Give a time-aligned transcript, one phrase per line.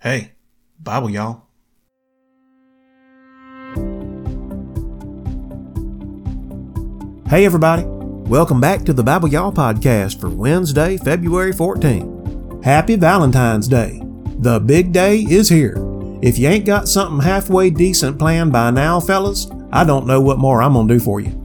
[0.00, 0.32] Hey,
[0.82, 1.42] Bible, y'all.
[7.28, 7.84] Hey, everybody.
[7.84, 12.64] Welcome back to the Bible Y'all podcast for Wednesday, February 14th.
[12.64, 14.00] Happy Valentine's Day.
[14.38, 15.76] The big day is here.
[16.22, 20.38] If you ain't got something halfway decent planned by now, fellas, I don't know what
[20.38, 21.36] more I'm gonna do for you.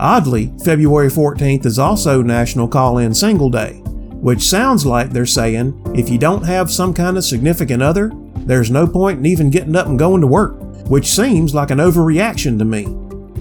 [0.00, 3.79] Oddly, February 14th is also National Call In Single Day,
[4.20, 8.70] which sounds like they're saying if you don't have some kind of significant other, there's
[8.70, 10.56] no point in even getting up and going to work,
[10.88, 12.86] which seems like an overreaction to me.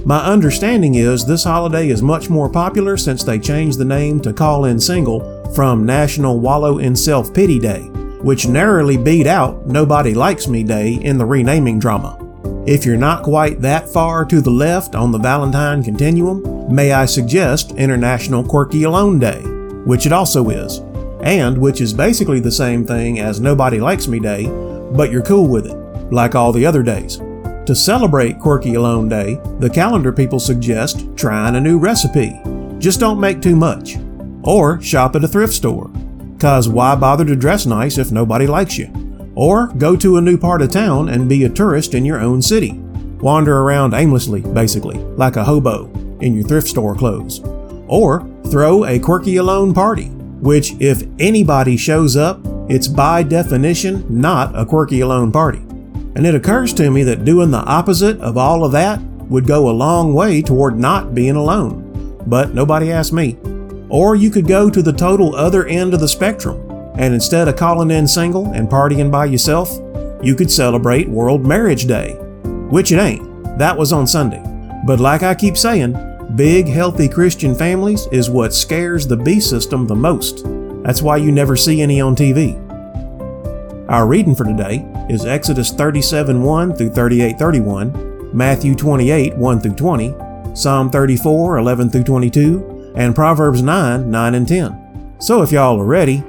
[0.06, 4.32] My understanding is this holiday is much more popular since they changed the name to
[4.32, 7.82] Call In Single from National Wallow in Self Pity Day,
[8.22, 12.18] which narrowly beat out Nobody Likes Me Day in the renaming drama.
[12.66, 17.06] If you're not quite that far to the left on the Valentine continuum, may I
[17.06, 19.42] suggest International Quirky Alone Day,
[19.90, 20.82] which it also is,
[21.24, 24.46] and which is basically the same thing as Nobody Likes Me Day,
[24.92, 25.76] but you're cool with it,
[26.14, 27.18] like all the other days.
[27.66, 32.40] To celebrate Quirky Alone Day, the calendar people suggest trying a new recipe.
[32.78, 33.98] Just don't make too much.
[34.44, 35.92] Or shop at a thrift store.
[36.40, 38.92] Cause why bother to dress nice if nobody likes you?
[39.36, 42.44] Or go to a new part of town and be a tourist in your own
[42.44, 42.74] city.
[43.22, 45.92] Wander around aimlessly, basically, like a hobo,
[46.22, 47.42] in your thrift store clothes.
[47.90, 50.06] Or throw a quirky alone party,
[50.40, 55.60] which, if anybody shows up, it's by definition not a quirky alone party.
[56.16, 59.70] And it occurs to me that doing the opposite of all of that would go
[59.70, 61.86] a long way toward not being alone.
[62.28, 63.38] But nobody asked me.
[63.90, 67.56] Or you could go to the total other end of the spectrum, and instead of
[67.56, 69.72] calling in single and partying by yourself,
[70.22, 72.14] you could celebrate World Marriage Day.
[72.70, 73.58] Which it ain't.
[73.58, 74.44] That was on Sunday.
[74.86, 75.94] But like I keep saying,
[76.36, 80.44] big, healthy Christian families is what scares the B system the most.
[80.84, 82.58] That's why you never see any on TV.
[83.90, 89.76] Our reading for today is Exodus 37 1 through 38 31, Matthew 28 1 through
[89.76, 90.16] 20,
[90.56, 95.16] Psalm 34 11 through 22, and Proverbs 9 9 and 10.
[95.20, 96.24] So if y'all are ready,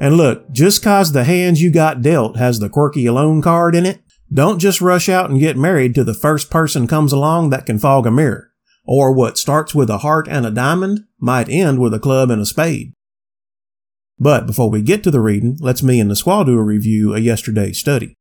[0.00, 3.84] and look, just cause the hands you got dealt has the quirky alone card in
[3.84, 4.00] it,
[4.32, 7.78] don't just rush out and get married to the first person comes along that can
[7.78, 8.52] fog a mirror,
[8.88, 12.40] or what starts with a heart and a diamond might end with a club and
[12.40, 12.94] a spade.
[14.18, 17.14] But before we get to the reading, let's me and the squaw do a review
[17.14, 18.14] of yesterday's study.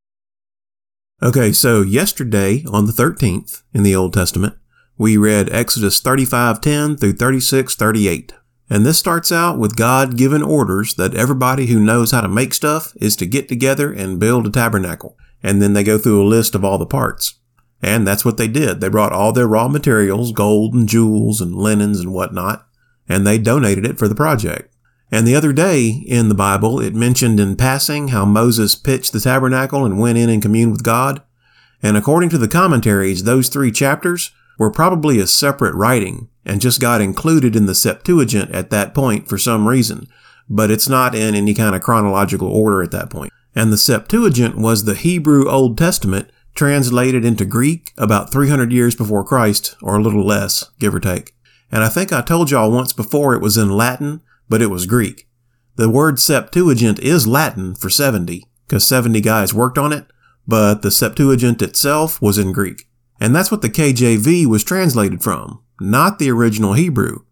[1.23, 4.55] Okay, so yesterday on the 13th in the Old Testament,
[4.97, 8.33] we read Exodus 35:10 through 36:38.
[8.69, 12.53] And this starts out with God giving orders that everybody who knows how to make
[12.53, 15.15] stuff is to get together and build a tabernacle.
[15.41, 17.35] And then they go through a list of all the parts.
[17.81, 18.81] And that's what they did.
[18.81, 22.67] They brought all their raw materials, gold and jewels and linens and whatnot,
[23.07, 24.73] and they donated it for the project.
[25.11, 29.19] And the other day in the Bible, it mentioned in passing how Moses pitched the
[29.19, 31.21] tabernacle and went in and communed with God.
[31.81, 36.81] And according to the commentaries, those three chapters were probably a separate writing and just
[36.81, 40.07] got included in the Septuagint at that point for some reason,
[40.49, 43.31] but it's not in any kind of chronological order at that point.
[43.55, 49.23] And the Septuagint was the Hebrew Old Testament translated into Greek about 300 years before
[49.23, 51.33] Christ, or a little less, give or take.
[51.71, 54.85] And I think I told y'all once before it was in Latin, but it was
[54.85, 55.27] Greek.
[55.75, 60.07] The word Septuagint is Latin for 70, because 70 guys worked on it,
[60.47, 62.87] but the Septuagint itself was in Greek.
[63.19, 67.25] And that's what the KJV was translated from, not the original Hebrew,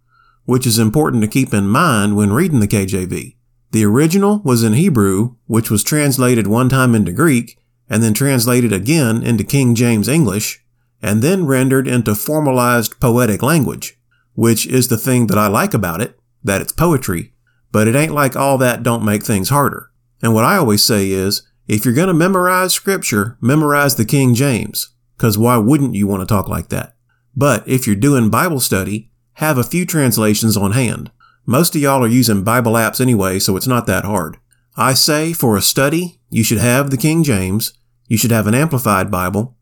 [0.45, 3.35] which is important to keep in mind when reading the KJV.
[3.71, 7.57] The original was in Hebrew, which was translated one time into Greek,
[7.89, 10.63] and then translated again into King James English,
[11.01, 13.99] and then rendered into formalized poetic language,
[14.33, 17.33] which is the thing that I like about it that it's poetry,
[17.71, 19.91] but it ain't like all that don't make things harder.
[20.21, 24.35] And what I always say is, if you're going to memorize scripture, memorize the King
[24.35, 26.95] James, because why wouldn't you want to talk like that?
[27.35, 31.11] But if you're doing Bible study, have a few translations on hand.
[31.45, 34.37] Most of y'all are using Bible apps anyway, so it's not that hard.
[34.77, 37.73] I say for a study, you should have the King James,
[38.07, 39.55] you should have an Amplified Bible,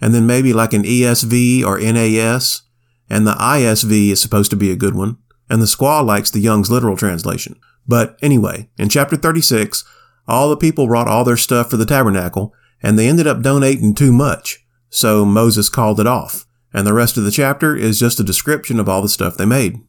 [0.00, 2.62] and then maybe like an ESV or NAS,
[3.08, 5.18] and the ISV is supposed to be a good one
[5.50, 7.58] and the squaw likes the Young's literal translation.
[7.86, 9.84] But anyway, in chapter 36,
[10.28, 13.94] all the people brought all their stuff for the tabernacle, and they ended up donating
[13.94, 14.64] too much.
[14.88, 16.46] So Moses called it off.
[16.72, 19.44] And the rest of the chapter is just a description of all the stuff they
[19.44, 19.80] made.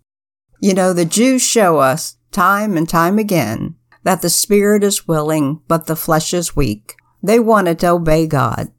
[0.60, 5.62] You know, the Jews show us time and time again that the spirit is willing,
[5.68, 6.95] but the flesh is weak.
[7.21, 8.71] They wanted to obey God.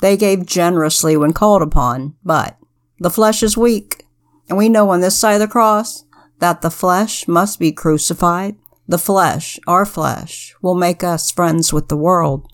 [0.00, 2.58] They gave generously when called upon, but
[2.98, 4.04] the flesh is weak.
[4.48, 6.04] And we know on this side of the cross,
[6.40, 8.56] that the flesh must be crucified.
[8.86, 12.50] The flesh, our flesh, will make us friends with the world.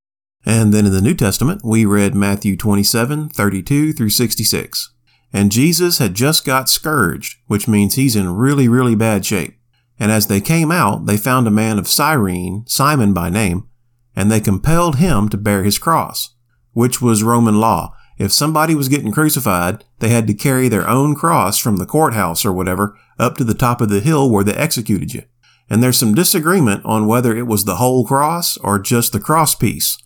[0.47, 4.95] And then in the New Testament, we read Matthew 27, 32 through 66.
[5.33, 9.60] And Jesus had just got scourged, which means he's in really, really bad shape.
[10.01, 13.69] And as they came out, they found a man of Cyrene, Simon by name,
[14.17, 16.35] and they compelled him to bear his cross,
[16.73, 17.95] which was Roman law.
[18.19, 22.45] If somebody was getting crucified, they had to carry their own cross from the courthouse
[22.45, 25.23] or whatever up to the top of the hill where they executed you.
[25.69, 29.55] And there's some disagreement on whether it was the whole cross or just the cross
[29.55, 29.99] piece,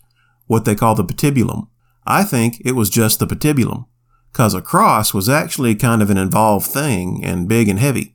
[0.45, 1.67] what they call the patibulum.
[2.05, 3.85] I think it was just the patibulum,
[4.31, 8.14] cause a cross was actually kind of an involved thing and big and heavy.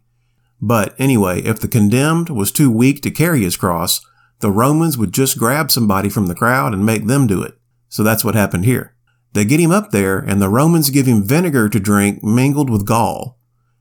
[0.60, 4.00] But anyway, if the condemned was too weak to carry his cross,
[4.40, 7.58] the Romans would just grab somebody from the crowd and make them do it.
[7.88, 8.94] So that's what happened here.
[9.32, 12.86] They get him up there and the Romans give him vinegar to drink mingled with
[12.86, 13.38] gall.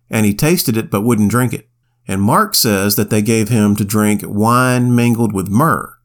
[0.10, 1.70] And he tasted it but wouldn't drink it.
[2.08, 5.96] And Mark says that they gave him to drink wine mingled with myrrh.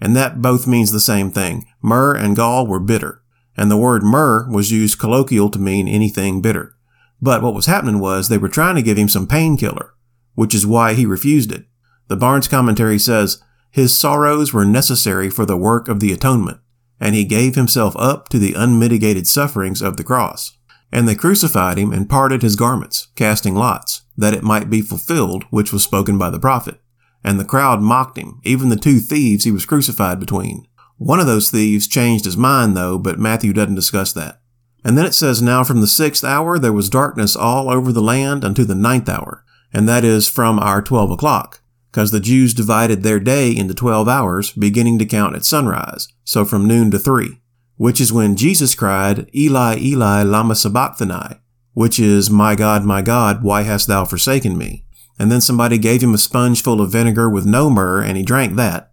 [0.00, 1.66] And that both means the same thing.
[1.82, 3.22] Myrrh and gall were bitter.
[3.56, 6.76] And the word myrrh was used colloquial to mean anything bitter.
[7.20, 9.92] But what was happening was they were trying to give him some painkiller,
[10.34, 11.64] which is why he refused it.
[12.08, 16.58] The Barnes commentary says, his sorrows were necessary for the work of the atonement,
[16.98, 20.56] and he gave himself up to the unmitigated sufferings of the cross.
[20.92, 25.44] And they crucified him and parted his garments, casting lots, that it might be fulfilled
[25.50, 26.80] which was spoken by the prophet.
[27.22, 30.66] And the crowd mocked him, even the two thieves he was crucified between.
[30.96, 34.40] One of those thieves changed his mind, though, but Matthew doesn't discuss that.
[34.84, 38.02] And then it says, Now from the sixth hour there was darkness all over the
[38.02, 42.54] land unto the ninth hour, and that is from our twelve o'clock because the Jews
[42.54, 46.98] divided their day into 12 hours, beginning to count at sunrise, so from noon to
[46.98, 47.40] 3,
[47.76, 51.40] which is when Jesus cried, Eli, Eli, lama sabachthani,
[51.72, 54.84] which is, My God, my God, why hast thou forsaken me?
[55.18, 58.22] And then somebody gave him a sponge full of vinegar with no myrrh, and he
[58.22, 58.92] drank that,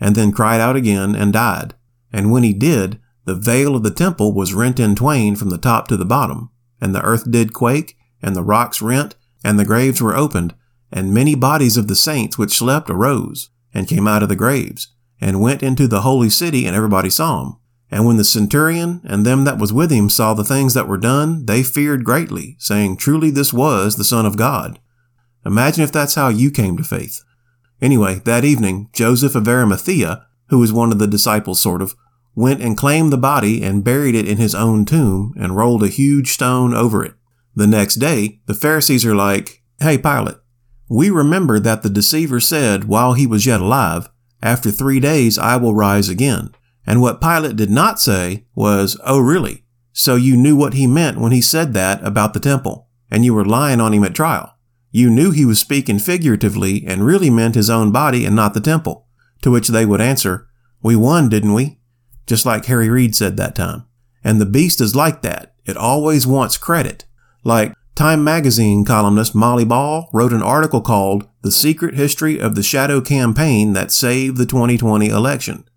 [0.00, 1.74] and then cried out again and died.
[2.12, 5.58] And when he did, the veil of the temple was rent in twain from the
[5.58, 9.64] top to the bottom, and the earth did quake, and the rocks rent, and the
[9.64, 10.54] graves were opened,
[10.90, 14.88] and many bodies of the saints which slept arose, and came out of the graves,
[15.20, 17.56] and went into the holy city, and everybody saw them.
[17.90, 20.96] And when the centurion and them that was with him saw the things that were
[20.96, 24.80] done, they feared greatly, saying, Truly this was the Son of God.
[25.44, 27.22] Imagine if that's how you came to faith.
[27.82, 31.94] Anyway, that evening, Joseph of Arimathea, who was one of the disciples sort of,
[32.34, 35.88] went and claimed the body and buried it in his own tomb and rolled a
[35.88, 37.14] huge stone over it.
[37.54, 40.36] The next day, the Pharisees are like, Hey, Pilate,
[40.88, 44.08] we remember that the deceiver said while he was yet alive,
[44.42, 46.50] After three days I will rise again.
[46.86, 49.64] And what Pilate did not say was, Oh, really?
[49.92, 53.34] So you knew what he meant when he said that about the temple, and you
[53.34, 54.56] were lying on him at trial.
[54.90, 58.60] You knew he was speaking figuratively and really meant his own body and not the
[58.60, 59.06] temple.
[59.42, 60.48] To which they would answer,
[60.82, 61.80] We won, didn't we?
[62.26, 63.84] Just like Harry Reid said that time.
[64.24, 65.54] And the beast is like that.
[65.64, 67.04] It always wants credit.
[67.44, 72.62] Like, Time magazine columnist Molly Ball wrote an article called The Secret History of the
[72.62, 75.68] Shadow Campaign That Saved the 2020 Election,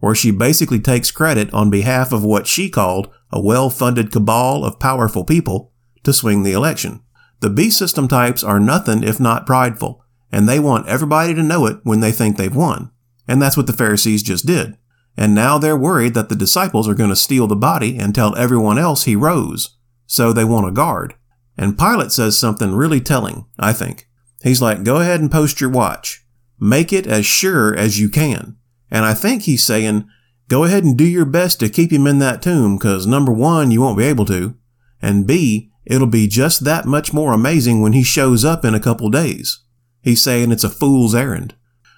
[0.00, 4.78] where she basically takes credit on behalf of what she called a well-funded cabal of
[4.78, 5.72] powerful people
[6.02, 7.00] to swing the election.
[7.40, 11.64] The B system types are nothing if not prideful, and they want everybody to know
[11.64, 12.90] it when they think they've won.
[13.26, 14.76] And that's what the Pharisees just did.
[15.16, 18.36] And now they're worried that the disciples are going to steal the body and tell
[18.36, 19.78] everyone else he rose.
[20.06, 21.14] So they want a guard.
[21.56, 24.08] And Pilate says something really telling, I think.
[24.42, 26.24] He's like, go ahead and post your watch.
[26.58, 28.56] Make it as sure as you can.
[28.90, 30.08] And I think he's saying,
[30.48, 33.70] go ahead and do your best to keep him in that tomb, because number one,
[33.70, 34.54] you won't be able to.
[35.00, 38.80] And B, it'll be just that much more amazing when he shows up in a
[38.80, 39.62] couple days.
[40.00, 41.54] He's saying it's a fool's errand.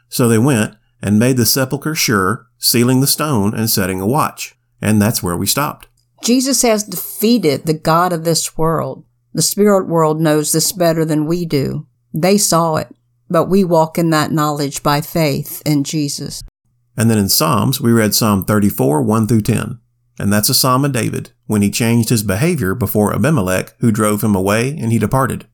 [0.08, 4.54] So they went and made the sepulchre sure, sealing the stone and setting a watch.
[4.80, 5.88] And that's where we stopped.
[6.24, 9.04] Jesus has defeated the God of this world.
[9.34, 11.86] The spirit world knows this better than we do.
[12.14, 12.88] They saw it,
[13.28, 16.42] but we walk in that knowledge by faith in Jesus.
[16.96, 19.78] And then in Psalms, we read Psalm 34, 1 through 10.
[20.18, 24.24] And that's a psalm of David when he changed his behavior before Abimelech, who drove
[24.24, 25.46] him away, and he departed.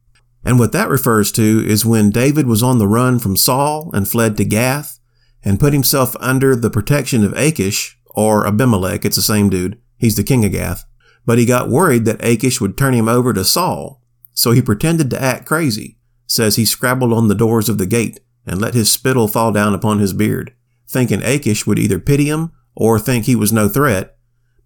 [0.44, 4.08] And what that refers to is when David was on the run from Saul and
[4.08, 5.00] fled to Gath
[5.42, 9.80] and put himself under the protection of Achish, or Abimelech, it's the same dude.
[10.00, 10.84] He's the king of Gath.
[11.26, 14.02] But he got worried that Achish would turn him over to Saul,
[14.32, 18.18] so he pretended to act crazy, says he scrabbled on the doors of the gate
[18.46, 20.54] and let his spittle fall down upon his beard,
[20.88, 24.16] thinking Achish would either pity him or think he was no threat.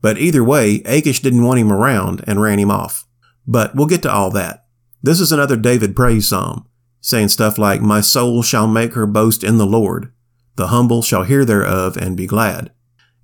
[0.01, 3.05] But either way, Achish didn't want him around and ran him off.
[3.47, 4.67] But we'll get to all that.
[5.03, 6.67] This is another David praise psalm,
[7.01, 10.13] saying stuff like, My soul shall make her boast in the Lord.
[10.57, 12.71] The humble shall hear thereof and be glad.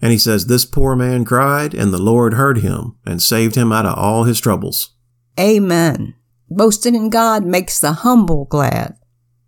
[0.02, 3.72] And he says, This poor man cried, and the Lord heard him and saved him
[3.72, 4.94] out of all his troubles.
[5.38, 6.14] Amen.
[6.48, 8.96] Boasting in God makes the humble glad,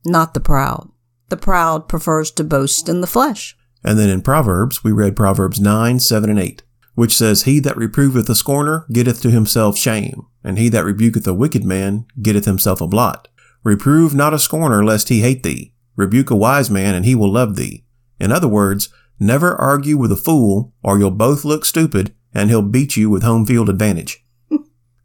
[0.04, 0.90] not the proud.
[1.28, 3.56] The proud prefers to boast in the flesh.
[3.82, 6.62] And then in Proverbs, we read Proverbs 9, 7, and 8,
[6.94, 11.26] which says, He that reproveth a scorner getteth to himself shame, and he that rebuketh
[11.26, 13.28] a wicked man getteth himself a blot.
[13.64, 15.72] Reprove not a scorner lest he hate thee.
[15.96, 17.84] Rebuke a wise man and he will love thee.
[18.18, 18.88] In other words,
[19.22, 23.22] never argue with a fool or you'll both look stupid and he'll beat you with
[23.22, 24.24] home field advantage.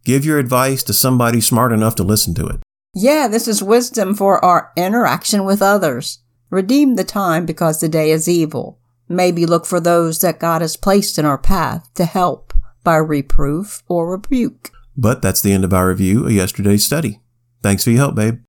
[0.03, 2.59] Give your advice to somebody smart enough to listen to it.
[2.93, 6.19] Yeah, this is wisdom for our interaction with others.
[6.49, 8.79] Redeem the time because the day is evil.
[9.09, 13.83] Maybe look for those that God has placed in our path to help by reproof
[13.87, 14.71] or rebuke.
[14.95, 17.21] But that's the end of our review of yesterday's study.
[17.61, 18.39] Thanks for your help, babe.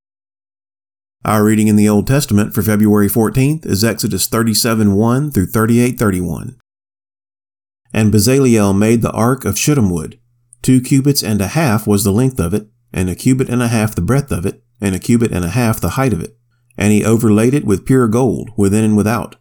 [1.25, 5.99] Our reading in the Old Testament for February 14th is Exodus 37 1 through 38
[5.99, 6.57] 31.
[7.93, 10.21] And Bezaleel made the ark of shittim wood.
[10.63, 13.69] Two cubits and a half was the length of it, and a cubit and a
[13.69, 16.39] half the breadth of it, and a cubit and a half the height of it.
[16.77, 19.35] And he overlaid it with pure gold, within and without,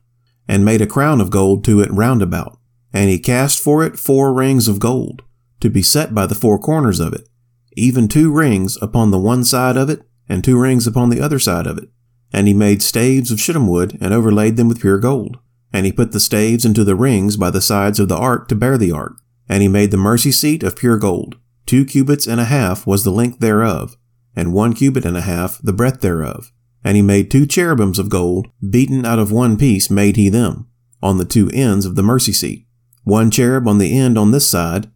[0.48, 2.58] and made a crown of gold to it round about.
[2.92, 5.22] And he cast for it four rings of gold,
[5.60, 7.30] to be set by the four corners of it,
[7.74, 11.40] even two rings upon the one side of it, and two rings upon the other
[11.40, 11.90] side of it.
[12.34, 15.38] And he made staves of shittim wood, and overlaid them with pure gold.
[15.72, 18.56] And he put the staves into the rings by the sides of the ark to
[18.56, 19.22] bear the ark.
[19.48, 21.36] And he made the mercy seat of pure gold.
[21.66, 23.98] Two cubits and a half was the length thereof,
[24.36, 26.52] and one cubit and a half the breadth thereof.
[26.84, 30.68] And he made two cherubims of gold, beaten out of one piece made he them,
[31.02, 32.68] on the two ends of the mercy seat.
[33.04, 34.90] One cherub on the end on this side,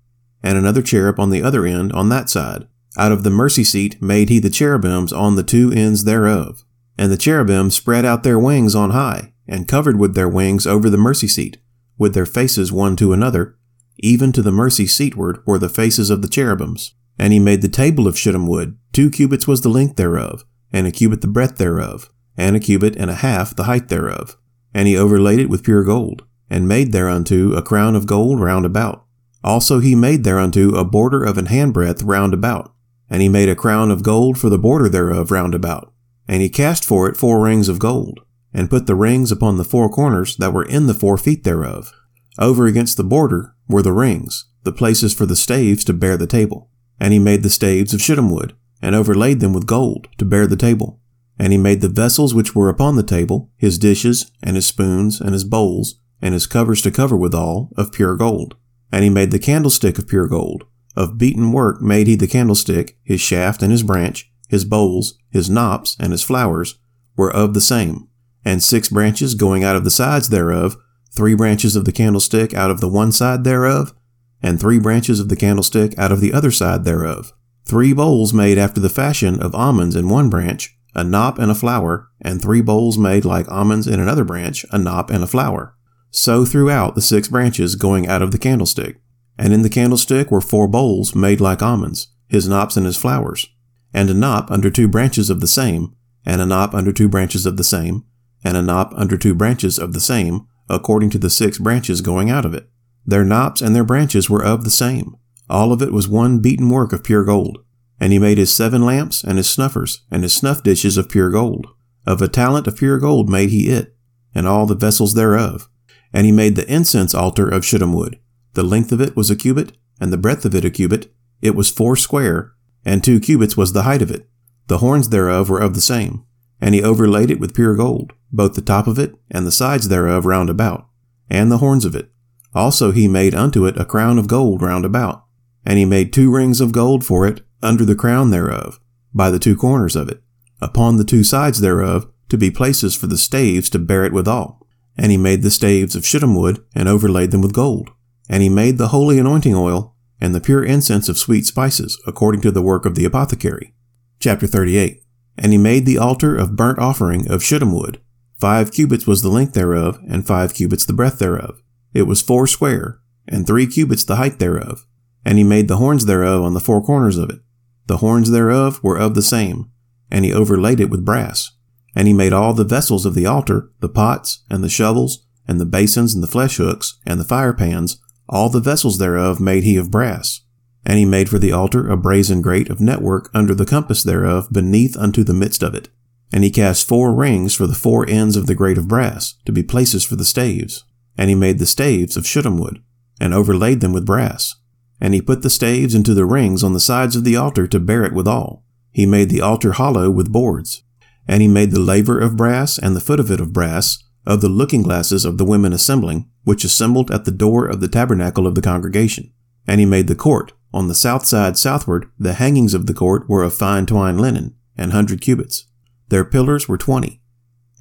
[0.44, 2.68] and another cherub on the other end on that side.
[2.98, 6.66] Out of the mercy seat made he the cherubims on the two ends thereof.
[6.98, 10.90] And the cherubim spread out their wings on high, and covered with their wings over
[10.90, 11.58] the mercy seat,
[11.98, 13.56] with their faces one to another,
[14.00, 16.94] even to the mercy seatward were the faces of the cherubims.
[17.18, 20.44] And he made the table of shittim wood, two cubits was the length thereof,
[20.74, 24.38] and a cubit the breadth thereof, and a cubit and a half the height thereof.
[24.74, 28.66] And he overlaid it with pure gold, and made thereunto a crown of gold round
[28.66, 29.06] about.
[29.44, 32.71] Also he made thereunto a border of an handbreadth round about,
[33.12, 35.94] and he made a crown of gold for the border thereof round about.
[36.30, 38.22] And he cast for it four rings of gold,
[38.53, 41.91] and put the rings upon the four corners that were in the four feet thereof.
[42.39, 46.25] Over against the border were the rings, the places for the staves to bear the
[46.25, 46.70] table.
[47.01, 50.48] And he made the staves of shittim wood, and overlaid them with gold to bear
[50.48, 51.01] the table.
[51.38, 55.20] And he made the vessels which were upon the table, his dishes, and his spoons,
[55.20, 58.56] and his bowls, and his covers to cover withal, of pure gold.
[58.89, 60.65] And he made the candlestick of pure gold.
[60.96, 65.50] Of beaten work made he the candlestick, his shaft and his branch, his bowls, his
[65.50, 66.78] knops, and his flowers,
[67.16, 68.08] were of the same.
[68.44, 70.76] And six branches going out of the sides thereof,
[71.16, 73.94] three branches of the candlestick out of the one side thereof,
[74.42, 77.32] and three branches of the candlestick out of the other side thereof.
[77.66, 81.56] Three bowls made after the fashion of almonds in one branch, a knop and a
[81.56, 85.76] flower, and three bowls made like almonds in another branch, a knop and a flower.
[86.10, 88.98] So throughout the six branches going out of the candlestick.
[89.42, 93.48] And in the candlestick were four bowls made like almonds, his knops and his flowers,
[93.92, 97.48] and a knop under two branches of the same, and a knop under two branches
[97.48, 98.06] of the same,
[98.44, 102.30] and a knop under two branches of the same, according to the six branches going
[102.30, 102.70] out of it.
[103.04, 105.16] Their knops and their branches were of the same.
[105.50, 107.66] All of it was one beaten work of pure gold.
[108.00, 111.32] And he made his seven lamps and his snuffers and his snuff dishes of pure
[111.32, 111.66] gold.
[112.06, 113.96] Of a talent of pure gold made he it,
[114.36, 115.68] and all the vessels thereof.
[116.14, 118.20] And he made the incense altar of shittim wood.
[118.53, 121.13] The length of it was a cubit, and the breadth of it a cubit.
[121.41, 122.53] It was four square,
[122.84, 124.27] and two cubits was the height of it.
[124.67, 126.25] The horns thereof were of the same.
[126.60, 129.88] And he overlaid it with pure gold, both the top of it and the sides
[129.88, 130.88] thereof round about,
[131.29, 132.12] and the horns of it.
[132.53, 135.25] Also he made unto it a crown of gold round about.
[135.65, 138.79] And he made two rings of gold for it under the crown thereof,
[139.13, 140.22] by the two corners of it,
[140.60, 144.65] upon the two sides thereof, to be places for the staves to bear it withal.
[144.98, 147.91] And he made the staves of shittim wood, and overlaid them with gold.
[148.32, 152.40] And he made the holy anointing oil, and the pure incense of sweet spices, according
[152.42, 153.74] to the work of the apothecary.
[154.22, 155.04] Chapter 38.
[155.38, 158.00] And he made the altar of burnt offering of shittim wood.
[158.40, 161.62] Five cubits was the length thereof, and five cubits the breadth thereof.
[161.94, 164.86] It was four square, and three cubits the height thereof.
[165.26, 167.40] And he made the horns thereof on the four corners of it.
[167.88, 169.70] The horns thereof were of the same,
[170.10, 171.52] and he overlaid it with brass.
[171.98, 175.60] And he made all the vessels of the altar, the pots, and the shovels, and
[175.60, 179.64] the basins, and the flesh hooks, and the fire pans, all the vessels thereof made
[179.64, 180.42] he of brass.
[180.86, 184.48] And he made for the altar a brazen grate of network under the compass thereof
[184.52, 185.90] beneath unto the midst of it.
[186.34, 189.52] And he cast four rings for the four ends of the grate of brass, to
[189.52, 190.86] be places for the staves.
[191.18, 192.82] And he made the staves of shittim wood,
[193.20, 194.56] and overlaid them with brass.
[195.00, 197.80] And he put the staves into the rings on the sides of the altar to
[197.80, 198.64] bear it withal.
[198.92, 200.84] He made the altar hollow with boards.
[201.28, 204.42] And he made the laver of brass and the foot of it of brass, of
[204.42, 208.46] the looking glasses of the women assembling, which assembled at the door of the tabernacle
[208.48, 209.32] of the congregation.
[209.68, 210.54] And he made the court.
[210.74, 214.56] On the south side southward, the hangings of the court were of fine twined linen,
[214.78, 215.66] an hundred cubits.
[216.10, 217.22] Their pillars were twenty,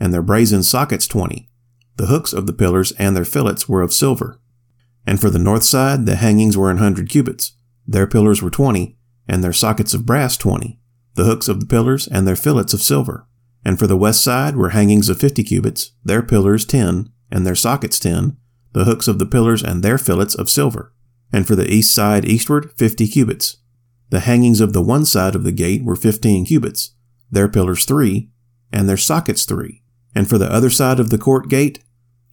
[0.01, 1.49] and their brazen sockets twenty.
[1.97, 4.41] The hooks of the pillars and their fillets were of silver.
[5.07, 7.53] And for the north side, the hangings were an hundred cubits.
[7.87, 8.97] Their pillars were twenty,
[9.29, 10.81] and their sockets of brass twenty.
[11.15, 13.27] The hooks of the pillars and their fillets of silver.
[13.65, 17.55] And for the west side were hangings of fifty cubits, their pillars ten, and their
[17.55, 18.37] sockets ten,
[18.73, 20.95] the hooks of the pillars and their fillets of silver.
[21.33, 23.59] And for the east side eastward fifty cubits.
[24.09, 26.95] The hangings of the one side of the gate were fifteen cubits,
[27.31, 28.31] their pillars three,
[28.73, 29.83] and their sockets three.
[30.15, 31.85] And for the other side of the court gate,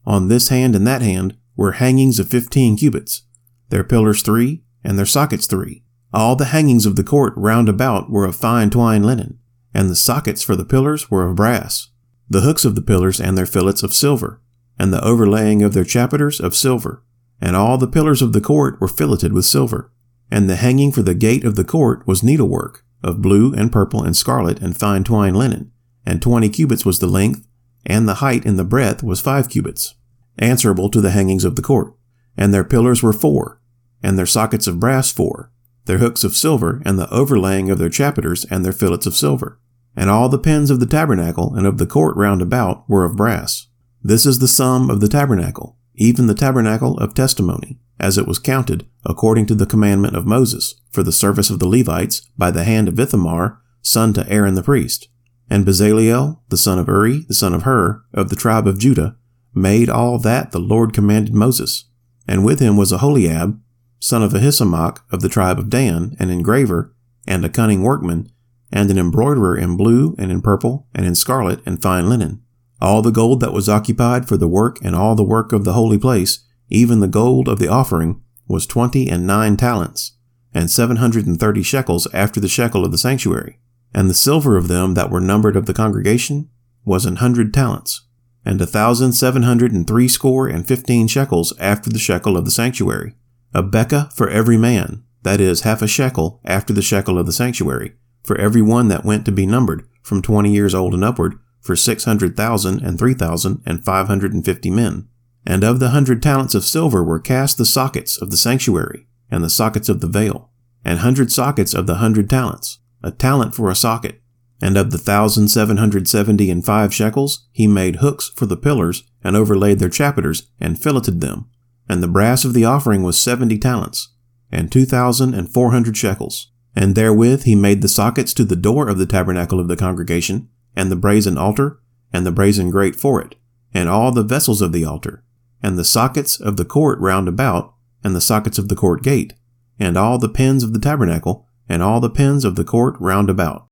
[0.04, 3.22] on this hand and that hand, were hangings of fifteen cubits,
[3.68, 5.84] their pillars three, and their sockets three.
[6.12, 9.38] All the hangings of the court round about were of fine twined linen
[9.78, 11.90] and the sockets for the pillars were of brass,
[12.28, 14.42] the hooks of the pillars and their fillets of silver,
[14.76, 17.04] and the overlaying of their chapiters of silver,
[17.40, 19.92] and all the pillars of the court were filleted with silver,
[20.32, 24.02] and the hanging for the gate of the court was needlework, of blue and purple
[24.02, 25.70] and scarlet and fine twined linen,
[26.04, 27.46] and twenty cubits was the length,
[27.86, 29.94] and the height and the breadth was five cubits,
[30.40, 31.94] answerable to the hangings of the court.
[32.36, 33.60] And their pillars were four,
[34.02, 35.52] and their sockets of brass four,
[35.84, 39.60] their hooks of silver, and the overlaying of their chapiters and their fillets of silver.
[39.98, 43.16] And all the pins of the tabernacle and of the court round about were of
[43.16, 43.66] brass.
[44.00, 48.38] This is the sum of the tabernacle, even the tabernacle of testimony, as it was
[48.38, 52.62] counted, according to the commandment of Moses, for the service of the Levites, by the
[52.62, 55.08] hand of Ithamar, son to Aaron the priest.
[55.50, 59.16] And Bezaleel, the son of Uri, the son of Hur, of the tribe of Judah,
[59.52, 61.86] made all that the Lord commanded Moses.
[62.28, 63.60] And with him was Aholiab,
[63.98, 66.94] son of Ahisamach of the tribe of Dan, an engraver,
[67.26, 68.30] and a cunning workman,
[68.70, 72.42] and an embroiderer in blue and in purple and in scarlet and fine linen.
[72.80, 75.72] All the gold that was occupied for the work and all the work of the
[75.72, 80.12] holy place, even the gold of the offering, was twenty and nine talents,
[80.54, 83.58] and seven hundred and thirty shekels after the shekel of the sanctuary.
[83.94, 86.50] And the silver of them that were numbered of the congregation
[86.84, 88.06] was an hundred talents,
[88.44, 92.50] and a thousand seven hundred and threescore and fifteen shekels after the shekel of the
[92.50, 93.14] sanctuary
[93.54, 97.32] a bekah for every man, that is, half a shekel after the shekel of the
[97.32, 97.94] sanctuary,
[98.28, 101.74] for every one that went to be numbered, from twenty years old and upward, for
[101.74, 105.08] six hundred thousand and three thousand and five hundred and fifty men.
[105.46, 109.42] And of the hundred talents of silver were cast the sockets of the sanctuary, and
[109.42, 110.50] the sockets of the veil,
[110.84, 114.20] and hundred sockets of the hundred talents, a talent for a socket.
[114.60, 118.58] And of the thousand seven hundred seventy and five shekels, he made hooks for the
[118.58, 121.48] pillars, and overlaid their chapiters, and filleted them,
[121.88, 124.14] and the brass of the offering was seventy talents,
[124.52, 126.52] and two thousand and four hundred shekels.
[126.78, 130.48] And therewith he made the sockets to the door of the tabernacle of the congregation,
[130.76, 131.80] and the brazen altar,
[132.12, 133.34] and the brazen grate for it,
[133.74, 135.24] and all the vessels of the altar,
[135.60, 139.34] and the sockets of the court round about, and the sockets of the court gate,
[139.80, 143.28] and all the pins of the tabernacle, and all the pins of the court round
[143.28, 143.66] about.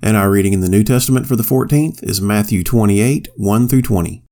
[0.00, 3.82] And our reading in the New Testament for the 14th is Matthew 28, 1 through
[3.82, 4.24] 20.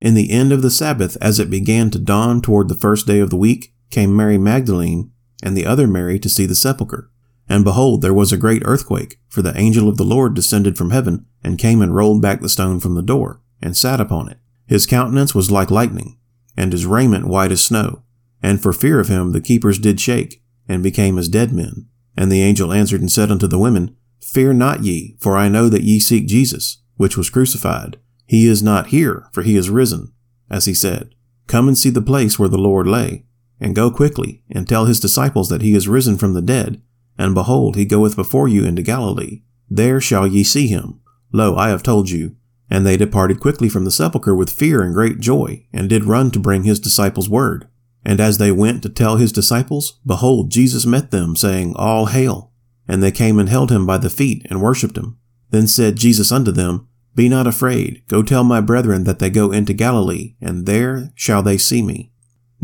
[0.00, 3.20] In the end of the Sabbath, as it began to dawn toward the first day
[3.20, 5.12] of the week, came Mary Magdalene
[5.44, 7.10] and the other Mary to see the sepulchre.
[7.48, 10.90] And behold, there was a great earthquake, for the angel of the Lord descended from
[10.90, 14.38] heaven, and came and rolled back the stone from the door, and sat upon it.
[14.66, 16.18] His countenance was like lightning,
[16.56, 18.02] and his raiment white as snow.
[18.42, 21.86] And for fear of him the keepers did shake, and became as dead men.
[22.16, 25.68] And the angel answered and said unto the women, Fear not ye, for I know
[25.68, 27.98] that ye seek Jesus, which was crucified.
[28.26, 30.12] He is not here, for he is risen,
[30.48, 31.14] as he said.
[31.46, 33.26] Come and see the place where the Lord lay,
[33.64, 36.82] and go quickly, and tell his disciples that he is risen from the dead,
[37.16, 39.40] and behold, he goeth before you into Galilee.
[39.70, 41.00] There shall ye see him.
[41.32, 42.36] Lo, I have told you.
[42.68, 46.30] And they departed quickly from the sepulchre with fear and great joy, and did run
[46.32, 47.66] to bring his disciples word.
[48.04, 52.52] And as they went to tell his disciples, behold, Jesus met them, saying, All hail.
[52.86, 55.16] And they came and held him by the feet, and worshipped him.
[55.48, 58.02] Then said Jesus unto them, be not afraid.
[58.08, 62.10] Go tell my brethren that they go into Galilee, and there shall they see me.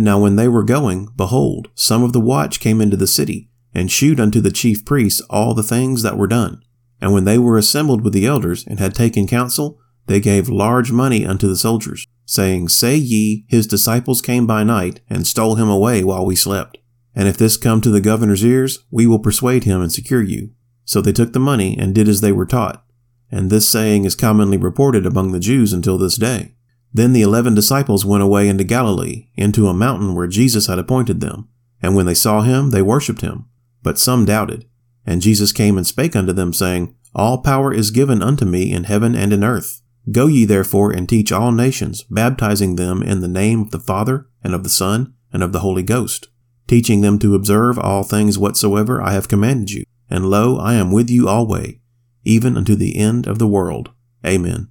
[0.00, 3.90] Now when they were going, behold, some of the watch came into the city, and
[3.90, 6.62] shewed unto the chief priests all the things that were done.
[7.00, 10.90] And when they were assembled with the elders, and had taken counsel, they gave large
[10.90, 15.68] money unto the soldiers, saying, Say ye, his disciples came by night, and stole him
[15.68, 16.78] away while we slept.
[17.14, 20.50] And if this come to the governor's ears, we will persuade him and secure you.
[20.84, 22.84] So they took the money, and did as they were taught
[23.30, 26.54] and this saying is commonly reported among the Jews until this day.
[26.92, 31.20] Then the eleven disciples went away into Galilee, into a mountain where Jesus had appointed
[31.20, 31.48] them.
[31.83, 33.46] And when they saw him, they worshipped him.
[33.83, 34.66] But some doubted.
[35.07, 38.85] And Jesus came and spake unto them, saying, All power is given unto me in
[38.85, 39.81] heaven and in earth.
[40.11, 44.26] Go ye therefore and teach all nations, baptizing them in the name of the Father,
[44.42, 46.29] and of the Son, and of the Holy Ghost,
[46.66, 49.85] teaching them to observe all things whatsoever I have commanded you.
[50.09, 51.81] And lo, I am with you alway,
[52.24, 53.90] even unto the end of the world.
[54.26, 54.68] Amen.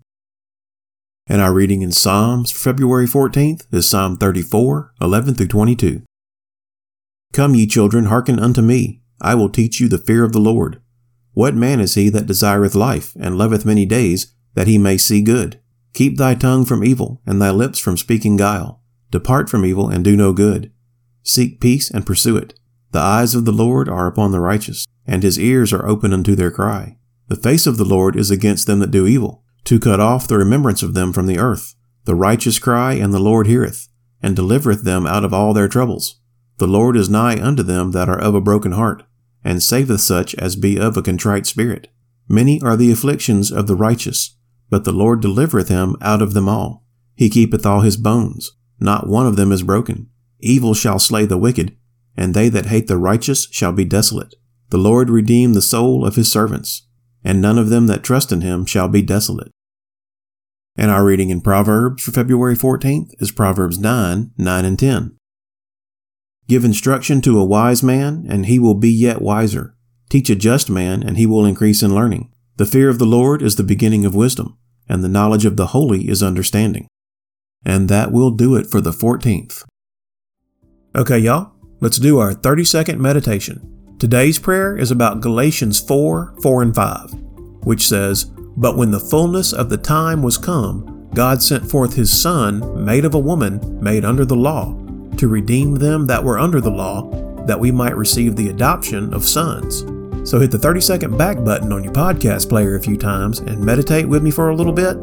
[1.32, 6.02] And our reading in Psalms for February 14th is Psalm 34, 11 through 22.
[7.34, 9.04] Come, ye children, hearken unto me.
[9.22, 10.82] I will teach you the fear of the Lord.
[11.34, 15.22] What man is he that desireth life, and loveth many days, that he may see
[15.22, 15.60] good?
[15.94, 18.82] Keep thy tongue from evil, and thy lips from speaking guile.
[19.12, 20.72] Depart from evil, and do no good.
[21.22, 22.60] Seek peace, and pursue it.
[22.90, 26.34] The eyes of the Lord are upon the righteous, and his ears are open unto
[26.34, 26.98] their cry.
[27.28, 30.38] The face of the Lord is against them that do evil, to cut off the
[30.38, 31.76] remembrance of them from the earth.
[32.06, 33.88] The righteous cry, and the Lord heareth,
[34.22, 36.20] and delivereth them out of all their troubles.
[36.58, 39.04] The Lord is nigh unto them that are of a broken heart,
[39.44, 41.88] and saveth such as be of a contrite spirit.
[42.28, 44.36] Many are the afflictions of the righteous,
[44.70, 46.86] but the Lord delivereth him out of them all.
[47.16, 50.10] He keepeth all his bones, not one of them is broken.
[50.40, 51.76] Evil shall slay the wicked,
[52.16, 54.36] and they that hate the righteous shall be desolate.
[54.70, 56.84] The Lord redeem the soul of his servants,
[57.30, 59.52] and none of them that trust in him shall be desolate.
[60.76, 65.16] And our reading in Proverbs for February 14th is Proverbs 9, 9 and 10.
[66.48, 69.76] Give instruction to a wise man, and he will be yet wiser.
[70.10, 72.34] Teach a just man, and he will increase in learning.
[72.56, 75.68] The fear of the Lord is the beginning of wisdom, and the knowledge of the
[75.68, 76.88] holy is understanding.
[77.64, 79.66] And that will do it for the 14th.
[80.96, 83.79] Okay, y'all, let's do our 30 second meditation.
[84.00, 87.14] Today's prayer is about Galatians 4 4 and 5,
[87.66, 92.10] which says, But when the fullness of the time was come, God sent forth his
[92.10, 94.74] Son, made of a woman, made under the law
[95.18, 97.12] to redeem them that were under the law,
[97.46, 99.80] that we might receive the adoption of sons.
[100.30, 103.60] So hit the 30 second back button on your podcast player a few times and
[103.60, 104.96] meditate with me for a little bit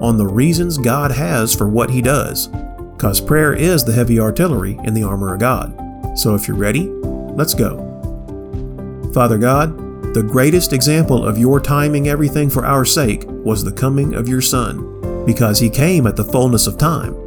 [0.00, 2.46] on the reasons God has for what He does.
[2.46, 5.76] Because prayer is the heavy artillery in the armor of God.
[6.18, 6.88] So if you're ready,
[7.34, 7.89] let's go.
[9.12, 9.76] Father God,
[10.14, 14.40] the greatest example of your timing everything for our sake was the coming of your
[14.40, 17.20] Son, because He came at the fullness of time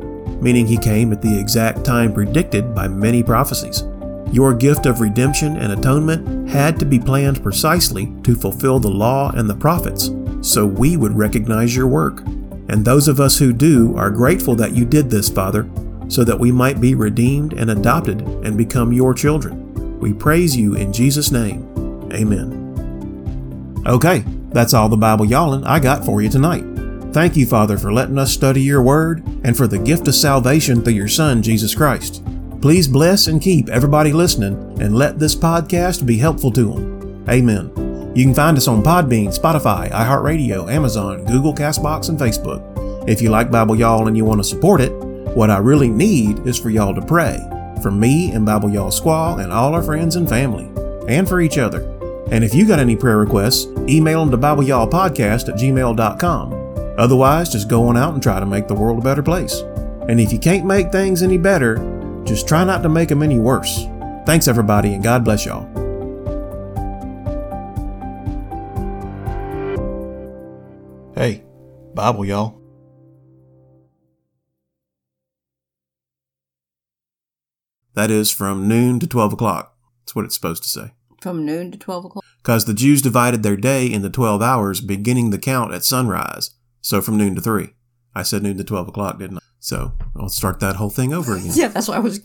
[0.44, 3.84] meaning he came at the exact time predicted by many prophecies.
[4.32, 9.32] Your gift of redemption and atonement had to be planned precisely to fulfill the law
[9.32, 10.10] and the prophets,
[10.42, 12.22] so we would recognize your work.
[12.68, 15.70] And those of us who do are grateful that you did this, Father,
[16.10, 20.00] so that we might be redeemed and adopted and become your children.
[20.00, 21.73] We praise you in Jesus' name.
[22.14, 23.84] Amen.
[23.86, 26.64] Okay, that's all the Bible yawling I got for you tonight.
[27.14, 30.82] Thank you, Father, for letting us study your word and for the gift of salvation
[30.82, 32.24] through your Son, Jesus Christ.
[32.62, 37.26] Please bless and keep everybody listening and let this podcast be helpful to them.
[37.30, 37.72] Amen.
[38.16, 43.10] You can find us on Podbean, Spotify, iHeartRadio, Amazon, Google, Castbox, and Facebook.
[43.10, 44.92] If you like Bible Y'all and you want to support it,
[45.36, 47.38] what I really need is for y'all to pray
[47.82, 50.72] for me and Bible Y'all Squaw and all our friends and family,
[51.08, 51.93] and for each other.
[52.32, 56.96] And if you got any prayer requests, email them to BibleYallPodcast at gmail.com.
[56.98, 59.62] Otherwise, just go on out and try to make the world a better place.
[60.08, 61.78] And if you can't make things any better,
[62.24, 63.86] just try not to make them any worse.
[64.26, 65.70] Thanks, everybody, and God bless y'all.
[71.16, 71.44] Hey,
[71.94, 72.60] Bible, y'all.
[77.94, 79.78] That is from noon to 12 o'clock.
[80.02, 80.94] That's what it's supposed to say.
[81.24, 82.26] From noon to 12 o'clock?
[82.40, 86.52] Because the Jews divided their day into 12 hours, beginning the count at sunrise.
[86.82, 87.70] So from noon to 3.
[88.14, 89.42] I said noon to 12 o'clock, didn't I?
[89.58, 91.52] So I'll start that whole thing over again.
[91.56, 92.20] Yeah, that's what I was